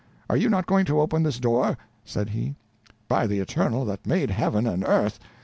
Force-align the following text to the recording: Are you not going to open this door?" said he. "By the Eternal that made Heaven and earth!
Are 0.31 0.35
you 0.35 0.49
not 0.49 0.65
going 0.65 0.85
to 0.85 0.99
open 0.99 1.21
this 1.21 1.37
door?" 1.39 1.77
said 2.03 2.29
he. 2.31 2.55
"By 3.07 3.27
the 3.27 3.37
Eternal 3.39 3.85
that 3.85 4.07
made 4.07 4.31
Heaven 4.31 4.65
and 4.65 4.83
earth! 4.83 5.19